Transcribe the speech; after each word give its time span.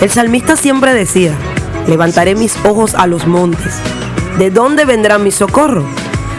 El 0.00 0.10
salmista 0.10 0.54
siempre 0.54 0.94
decía, 0.94 1.32
levantaré 1.88 2.36
mis 2.36 2.56
ojos 2.64 2.94
a 2.94 3.08
los 3.08 3.26
montes. 3.26 3.74
¿De 4.38 4.48
dónde 4.50 4.84
vendrá 4.84 5.18
mi 5.18 5.32
socorro? 5.32 5.84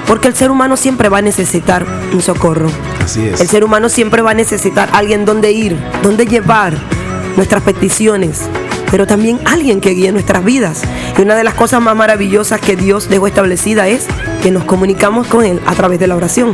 Porque 0.08 0.30
el 0.30 0.36
ser 0.36 0.50
humano 0.50 0.78
siempre 0.78 1.10
va 1.10 1.18
a 1.18 1.22
necesitar 1.22 1.86
un 2.14 2.22
socorro. 2.22 2.70
Así 3.04 3.28
es. 3.28 3.42
El 3.42 3.50
ser 3.50 3.66
humano 3.66 3.90
siempre 3.90 4.22
va 4.22 4.32
a 4.32 4.34
necesitar 4.34 4.88
alguien 4.94 5.26
donde 5.26 5.52
ir, 5.52 5.78
donde 6.02 6.26
llevar 6.26 6.74
nuestras 7.36 7.62
peticiones, 7.62 8.44
pero 8.92 9.06
también 9.06 9.42
alguien 9.44 9.82
que 9.82 9.90
guíe 9.90 10.14
nuestras 10.14 10.46
vidas. 10.46 10.84
Y 11.18 11.22
una 11.22 11.36
de 11.36 11.44
las 11.44 11.54
cosas 11.54 11.82
más 11.82 11.98
maravillosas 11.98 12.62
que 12.62 12.78
Dios 12.78 13.10
dejó 13.10 13.28
establecida 13.28 13.90
es 13.90 14.08
que 14.42 14.52
nos 14.52 14.64
comunicamos 14.64 15.28
con 15.28 15.44
Él 15.44 15.60
a 15.66 15.76
través 15.76 16.00
de 16.00 16.08
la 16.08 16.16
oración. 16.16 16.54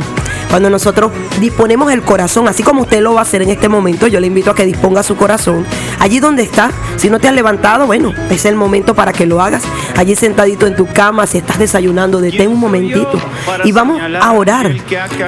Cuando 0.50 0.70
nosotros 0.70 1.12
disponemos 1.40 1.92
el 1.92 2.02
corazón, 2.02 2.48
así 2.48 2.62
como 2.62 2.82
usted 2.82 3.00
lo 3.00 3.14
va 3.14 3.20
a 3.20 3.22
hacer 3.22 3.42
en 3.42 3.50
este 3.50 3.68
momento, 3.68 4.06
yo 4.06 4.20
le 4.20 4.26
invito 4.26 4.50
a 4.50 4.54
que 4.54 4.64
disponga 4.64 5.02
su 5.02 5.16
corazón. 5.16 5.66
Allí 5.98 6.20
donde 6.20 6.42
está, 6.42 6.70
si 6.96 7.10
no 7.10 7.18
te 7.18 7.28
has 7.28 7.34
levantado, 7.34 7.86
bueno, 7.86 8.12
es 8.30 8.44
el 8.44 8.54
momento 8.54 8.94
para 8.94 9.12
que 9.12 9.26
lo 9.26 9.42
hagas. 9.42 9.62
Allí 9.96 10.14
sentadito 10.14 10.66
en 10.66 10.76
tu 10.76 10.86
cama, 10.86 11.26
si 11.26 11.38
estás 11.38 11.58
desayunando, 11.58 12.20
detén 12.20 12.48
un 12.50 12.60
momentito. 12.60 13.18
Y 13.64 13.72
vamos 13.72 14.00
a 14.00 14.32
orar. 14.32 14.74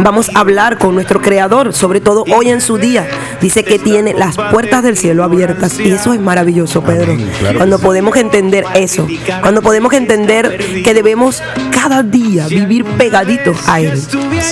Vamos 0.01 0.31
a 0.35 0.41
hablar 0.41 0.79
con 0.79 0.95
nuestro 0.95 1.21
Creador, 1.21 1.73
sobre 1.73 2.01
todo 2.01 2.25
hoy 2.35 2.48
en 2.51 2.61
su 2.61 2.79
día. 2.79 3.07
Dice 3.41 3.65
que 3.65 3.79
tiene 3.79 4.15
las 4.15 4.37
puertas 4.37 4.83
del 4.83 4.97
cielo 4.97 5.25
abiertas. 5.25 5.79
Y 5.79 5.91
eso 5.91 6.12
es 6.12 6.21
maravilloso, 6.21 6.83
Pedro. 6.83 7.17
Cuando 7.57 7.79
podemos 7.79 8.17
entender 8.17 8.65
eso. 8.75 9.07
Cuando 9.43 9.62
podemos 9.62 9.93
entender 9.93 10.59
que 10.83 10.95
debemos 10.95 11.43
cada 11.71 12.03
día 12.03 12.47
vivir 12.48 12.85
pegaditos 12.85 13.69
a 13.69 13.81
Él. 13.81 14.01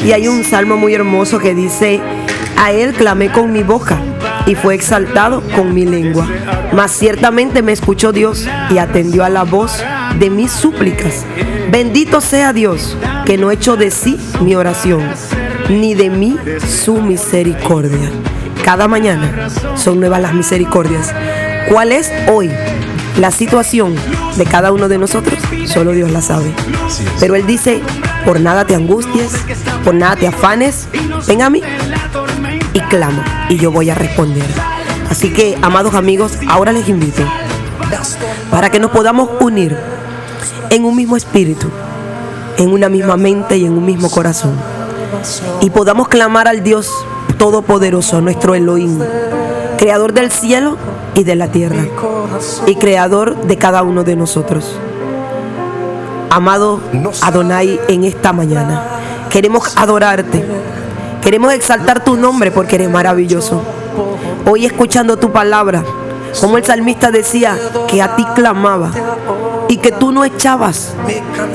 Y 0.04 0.12
hay 0.12 0.28
un 0.28 0.44
salmo 0.56 0.78
muy 0.78 0.94
hermoso 0.94 1.38
que 1.38 1.54
dice, 1.54 2.00
a 2.56 2.72
Él 2.72 2.94
clamé 2.94 3.30
con 3.30 3.52
mi 3.52 3.62
boca 3.62 4.00
y 4.46 4.54
fue 4.54 4.74
exaltado 4.74 5.42
con 5.54 5.74
mi 5.74 5.84
lengua. 5.84 6.26
Mas 6.72 6.92
ciertamente 6.92 7.60
me 7.60 7.72
escuchó 7.72 8.10
Dios 8.10 8.48
y 8.70 8.78
atendió 8.78 9.22
a 9.22 9.28
la 9.28 9.42
voz 9.42 9.84
de 10.18 10.30
mis 10.30 10.50
súplicas. 10.50 11.26
Bendito 11.70 12.22
sea 12.22 12.54
Dios 12.54 12.96
que 13.26 13.36
no 13.36 13.50
echó 13.50 13.76
de 13.76 13.90
sí 13.90 14.18
mi 14.40 14.54
oración, 14.54 15.02
ni 15.68 15.92
de 15.92 16.08
mí 16.08 16.38
su 16.66 17.02
misericordia. 17.02 18.10
Cada 18.64 18.88
mañana 18.88 19.50
son 19.76 20.00
nuevas 20.00 20.22
las 20.22 20.32
misericordias. 20.32 21.14
¿Cuál 21.68 21.92
es 21.92 22.10
hoy 22.32 22.50
la 23.20 23.30
situación 23.30 23.94
de 24.38 24.44
cada 24.46 24.72
uno 24.72 24.88
de 24.88 24.96
nosotros? 24.96 25.38
Solo 25.66 25.92
Dios 25.92 26.10
la 26.10 26.22
sabe. 26.22 26.54
Pero 27.20 27.34
Él 27.34 27.46
dice, 27.46 27.82
por 28.24 28.40
nada 28.40 28.66
te 28.66 28.74
angusties, 28.74 29.32
por 29.84 29.94
nada 29.94 30.16
te 30.16 30.26
afanes, 30.26 30.88
ven 31.26 31.42
a 31.42 31.50
mí 31.50 31.62
y 32.72 32.80
clama 32.80 33.46
y 33.48 33.58
yo 33.58 33.70
voy 33.70 33.90
a 33.90 33.94
responder. 33.94 34.46
Así 35.10 35.32
que, 35.32 35.56
amados 35.62 35.94
amigos, 35.94 36.32
ahora 36.48 36.72
les 36.72 36.88
invito 36.88 37.22
para 38.50 38.70
que 38.70 38.80
nos 38.80 38.90
podamos 38.90 39.30
unir 39.40 39.76
en 40.70 40.84
un 40.84 40.96
mismo 40.96 41.16
espíritu, 41.16 41.68
en 42.56 42.72
una 42.72 42.88
misma 42.88 43.16
mente 43.16 43.56
y 43.56 43.66
en 43.66 43.72
un 43.72 43.84
mismo 43.84 44.10
corazón. 44.10 44.54
Y 45.60 45.70
podamos 45.70 46.08
clamar 46.08 46.48
al 46.48 46.62
Dios 46.62 46.90
Todopoderoso, 47.38 48.20
nuestro 48.20 48.54
Elohim, 48.54 48.98
Creador 49.76 50.12
del 50.12 50.30
cielo 50.30 50.76
y 51.14 51.24
de 51.24 51.36
la 51.36 51.48
tierra, 51.48 51.86
y 52.66 52.76
Creador 52.76 53.36
de 53.42 53.56
cada 53.58 53.82
uno 53.82 54.04
de 54.04 54.16
nosotros. 54.16 54.78
Amado 56.36 56.82
Adonai, 57.22 57.80
en 57.88 58.04
esta 58.04 58.34
mañana 58.34 58.84
queremos 59.30 59.74
adorarte, 59.74 60.44
queremos 61.22 61.50
exaltar 61.54 62.04
tu 62.04 62.14
nombre 62.14 62.50
porque 62.50 62.74
eres 62.74 62.90
maravilloso. 62.90 63.62
Hoy 64.44 64.66
escuchando 64.66 65.16
tu 65.16 65.32
palabra, 65.32 65.82
como 66.38 66.58
el 66.58 66.64
salmista 66.66 67.10
decía, 67.10 67.56
que 67.88 68.02
a 68.02 68.16
ti 68.16 68.24
clamaba 68.34 68.90
y 69.70 69.78
que 69.78 69.92
tú 69.92 70.12
no 70.12 70.26
echabas 70.26 70.92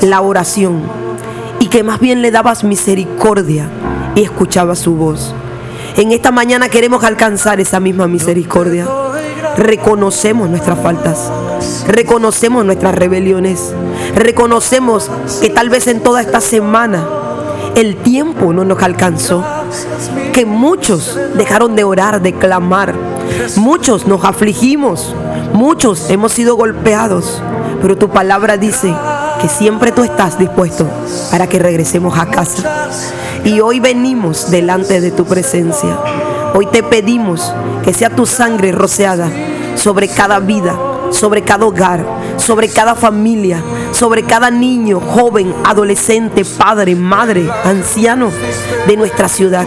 la 0.00 0.20
oración 0.20 0.82
y 1.60 1.68
que 1.68 1.84
más 1.84 2.00
bien 2.00 2.20
le 2.20 2.32
dabas 2.32 2.64
misericordia 2.64 3.68
y 4.16 4.22
escuchabas 4.22 4.80
su 4.80 4.96
voz. 4.96 5.32
En 5.96 6.10
esta 6.10 6.32
mañana 6.32 6.68
queremos 6.68 7.04
alcanzar 7.04 7.60
esa 7.60 7.78
misma 7.78 8.08
misericordia. 8.08 8.88
Reconocemos 9.56 10.50
nuestras 10.50 10.80
faltas, 10.80 11.30
reconocemos 11.86 12.64
nuestras 12.64 12.96
rebeliones, 12.96 13.72
reconocemos 14.14 15.10
que 15.40 15.50
tal 15.50 15.68
vez 15.68 15.86
en 15.86 16.00
toda 16.00 16.20
esta 16.20 16.40
semana 16.40 17.06
el 17.74 17.96
tiempo 17.96 18.52
no 18.52 18.64
nos 18.64 18.82
alcanzó, 18.82 19.44
que 20.32 20.44
muchos 20.44 21.18
dejaron 21.34 21.74
de 21.74 21.84
orar, 21.84 22.20
de 22.20 22.34
clamar, 22.34 22.94
muchos 23.56 24.06
nos 24.06 24.24
afligimos, 24.24 25.14
muchos 25.52 26.10
hemos 26.10 26.32
sido 26.32 26.56
golpeados, 26.56 27.42
pero 27.80 27.96
tu 27.96 28.10
palabra 28.10 28.56
dice 28.56 28.94
que 29.40 29.48
siempre 29.48 29.90
tú 29.90 30.04
estás 30.04 30.38
dispuesto 30.38 30.86
para 31.30 31.48
que 31.48 31.58
regresemos 31.58 32.18
a 32.18 32.26
casa. 32.26 32.90
Y 33.44 33.60
hoy 33.60 33.80
venimos 33.80 34.50
delante 34.50 35.00
de 35.00 35.10
tu 35.10 35.24
presencia. 35.24 35.98
Hoy 36.54 36.66
te 36.66 36.82
pedimos 36.82 37.52
que 37.84 37.92
sea 37.92 38.10
tu 38.10 38.26
sangre 38.26 38.70
rociada 38.70 39.28
sobre 39.74 40.06
cada 40.06 40.38
vida, 40.38 40.76
sobre 41.12 41.42
cada 41.42 41.66
hogar, 41.66 42.04
sobre 42.36 42.68
cada 42.68 42.94
familia, 42.94 43.62
sobre 43.92 44.24
cada 44.24 44.50
niño, 44.50 45.00
joven, 45.00 45.54
adolescente, 45.64 46.44
padre, 46.44 46.96
madre, 46.96 47.48
anciano 47.64 48.30
de 48.86 48.96
nuestra 48.96 49.28
ciudad. 49.28 49.66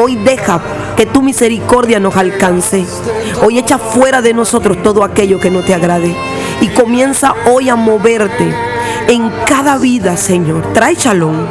Hoy 0.00 0.16
deja 0.16 0.60
que 0.96 1.06
tu 1.06 1.22
misericordia 1.22 2.00
nos 2.00 2.16
alcance. 2.16 2.84
Hoy 3.42 3.58
echa 3.58 3.78
fuera 3.78 4.22
de 4.22 4.32
nosotros 4.32 4.82
todo 4.82 5.04
aquello 5.04 5.38
que 5.38 5.50
no 5.50 5.62
te 5.62 5.74
agrade. 5.74 6.16
Y 6.60 6.68
comienza 6.68 7.34
hoy 7.44 7.68
a 7.68 7.76
moverte 7.76 8.52
en 9.08 9.30
cada 9.46 9.78
vida, 9.78 10.16
Señor. 10.16 10.72
Trae 10.72 10.94
shalom. 10.94 11.46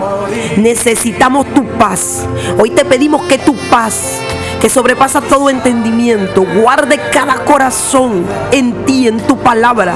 Necesitamos 0.58 1.46
tu 1.54 1.66
paz. 1.78 2.26
Hoy 2.60 2.72
te 2.72 2.86
pedimos 2.86 3.24
que 3.24 3.38
tu 3.38 3.56
paz, 3.70 4.20
que 4.66 4.70
sobrepasa 4.72 5.22
todo 5.22 5.52
entendimiento, 5.52 6.44
guarde 6.44 7.00
cada 7.14 7.36
corazón 7.46 8.26
en 8.52 8.84
ti, 8.84 9.08
en 9.08 9.20
tu 9.20 9.38
palabra. 9.38 9.94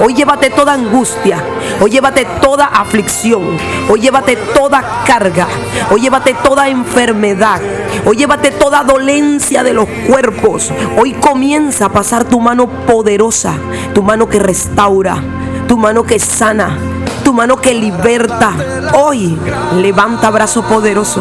Hoy 0.00 0.14
llévate 0.14 0.48
toda 0.48 0.72
angustia. 0.72 1.36
Hoy 1.82 1.90
llévate 1.90 2.26
toda 2.40 2.64
aflicción. 2.64 3.42
Hoy 3.90 4.00
llévate 4.00 4.36
toda 4.54 5.02
carga. 5.06 5.46
Hoy 5.90 6.00
llévate 6.00 6.32
toda 6.32 6.70
enfermedad. 6.70 7.60
Hoy 8.06 8.16
llévate 8.16 8.52
toda 8.52 8.84
dolencia 8.84 9.62
de 9.62 9.74
los 9.74 9.86
cuerpos. 10.08 10.72
Hoy 10.96 11.12
comienza 11.12 11.84
a 11.84 11.92
pasar 11.92 12.24
tu 12.24 12.40
mano 12.40 12.68
poderosa, 12.86 13.52
tu 13.92 14.02
mano 14.02 14.30
que 14.30 14.38
restaura, 14.38 15.22
tu 15.68 15.76
mano 15.76 16.04
que 16.04 16.18
sana, 16.18 16.78
tu 17.22 17.34
mano 17.34 17.58
que 17.58 17.74
liberta. 17.74 18.54
Hoy 18.94 19.36
levanta 19.74 20.30
brazo 20.30 20.62
poderoso 20.62 21.20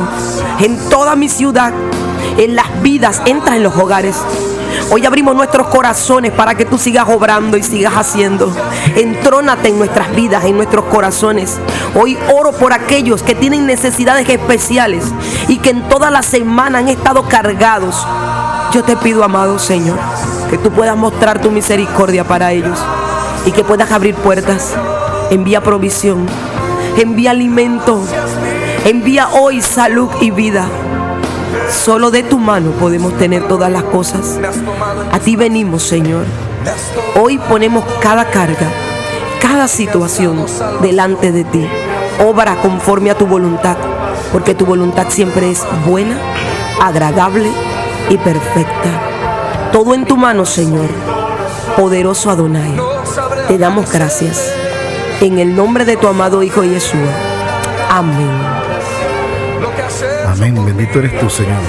en 0.59 0.77
toda 0.89 1.17
mi 1.17 1.27
ciudad, 1.27 1.73
en 2.37 2.55
las 2.55 2.81
vidas, 2.81 3.21
entra 3.25 3.55
en 3.55 3.63
los 3.63 3.75
hogares. 3.75 4.15
Hoy 4.91 5.05
abrimos 5.05 5.35
nuestros 5.35 5.67
corazones 5.67 6.31
para 6.31 6.55
que 6.55 6.65
tú 6.65 6.77
sigas 6.77 7.07
obrando 7.09 7.57
y 7.57 7.63
sigas 7.63 7.93
haciendo. 7.93 8.53
Entrónate 8.95 9.69
en 9.69 9.77
nuestras 9.77 10.13
vidas, 10.15 10.43
en 10.45 10.57
nuestros 10.57 10.85
corazones. 10.85 11.57
Hoy 11.95 12.17
oro 12.33 12.51
por 12.51 12.73
aquellos 12.73 13.23
que 13.23 13.35
tienen 13.35 13.65
necesidades 13.65 14.29
especiales 14.29 15.05
y 15.47 15.57
que 15.57 15.71
en 15.71 15.87
toda 15.89 16.11
la 16.11 16.21
semana 16.21 16.79
han 16.79 16.89
estado 16.89 17.27
cargados. 17.27 18.05
Yo 18.73 18.83
te 18.83 18.95
pido, 18.97 19.23
amado 19.23 19.57
Señor, 19.57 19.97
que 20.49 20.57
tú 20.57 20.71
puedas 20.71 20.97
mostrar 20.97 21.41
tu 21.41 21.49
misericordia 21.49 22.23
para 22.23 22.51
ellos 22.51 22.77
y 23.45 23.51
que 23.51 23.63
puedas 23.63 23.91
abrir 23.91 24.15
puertas. 24.15 24.73
Envía 25.31 25.63
provisión, 25.63 26.27
envía 26.97 27.31
alimento, 27.31 28.03
envía 28.83 29.29
hoy 29.29 29.61
salud 29.61 30.09
y 30.21 30.29
vida. 30.29 30.67
Solo 31.69 32.11
de 32.11 32.23
tu 32.23 32.39
mano 32.39 32.71
podemos 32.71 33.17
tener 33.17 33.47
todas 33.47 33.71
las 33.71 33.83
cosas. 33.83 34.39
A 35.11 35.19
ti 35.19 35.35
venimos, 35.35 35.83
Señor. 35.83 36.25
Hoy 37.21 37.37
ponemos 37.37 37.83
cada 37.99 38.25
carga, 38.25 38.67
cada 39.41 39.67
situación 39.67 40.45
delante 40.81 41.31
de 41.31 41.43
ti. 41.43 41.67
Obra 42.25 42.55
conforme 42.61 43.11
a 43.11 43.17
tu 43.17 43.27
voluntad, 43.27 43.77
porque 44.31 44.55
tu 44.55 44.65
voluntad 44.65 45.07
siempre 45.09 45.51
es 45.51 45.63
buena, 45.85 46.17
agradable 46.81 47.51
y 48.09 48.17
perfecta. 48.17 49.69
Todo 49.71 49.93
en 49.93 50.05
tu 50.05 50.17
mano, 50.17 50.45
Señor. 50.45 50.87
Poderoso 51.75 52.29
Adonai. 52.29 52.79
Te 53.47 53.57
damos 53.57 53.91
gracias. 53.91 54.51
En 55.21 55.39
el 55.39 55.55
nombre 55.55 55.85
de 55.85 55.97
tu 55.97 56.07
amado 56.07 56.41
Hijo 56.43 56.63
Yeshua. 56.63 57.11
Amén. 57.89 58.29
Amén. 60.27 60.65
Bendito 60.65 60.99
eres 60.99 61.19
tú, 61.19 61.29
Señor. 61.29 61.61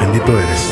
Bendito 0.00 0.38
eres. 0.38 0.70